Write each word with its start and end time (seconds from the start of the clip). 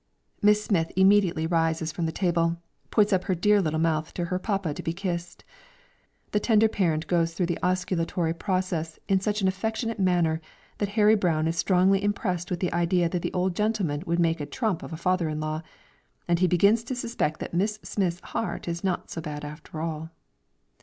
Miss 0.41 0.63
Smith 0.65 0.91
immediately 0.95 1.45
rises 1.45 1.91
from 1.91 2.07
the 2.07 2.11
table, 2.11 2.57
puts 2.89 3.13
up 3.13 3.25
her 3.25 3.35
dear 3.35 3.61
little 3.61 3.79
mouth 3.79 4.15
to 4.15 4.25
her 4.25 4.39
papa 4.39 4.73
to 4.73 4.81
be 4.81 4.93
kissed. 4.93 5.45
The 6.31 6.39
tender 6.39 6.67
parent 6.67 7.05
goes 7.05 7.35
through 7.35 7.45
the 7.45 7.59
osculatory 7.61 8.33
process 8.33 8.97
in 9.07 9.19
such 9.19 9.43
an 9.43 9.47
affectionate 9.47 9.99
manner, 9.99 10.41
that 10.79 10.89
Harry 10.97 11.13
Brown 11.13 11.47
is 11.47 11.55
strongly 11.55 12.03
impressed 12.03 12.49
with 12.49 12.61
the 12.61 12.73
idea 12.73 13.09
that 13.09 13.21
the 13.21 13.33
old 13.33 13.55
gentleman 13.55 14.01
would 14.07 14.19
make 14.19 14.41
a 14.41 14.47
trump 14.47 14.81
of 14.81 14.91
a 14.91 14.97
father 14.97 15.29
in 15.29 15.39
law, 15.39 15.61
and 16.27 16.39
he 16.39 16.47
begins 16.47 16.83
to 16.85 16.95
suspect 16.95 17.39
that 17.39 17.53
Miss 17.53 17.77
Smith's 17.83 18.21
heart 18.21 18.67
is 18.67 18.83
not 18.83 19.11
so 19.11 19.21
bad 19.21 19.45
after 19.45 19.79
all. 19.81 20.09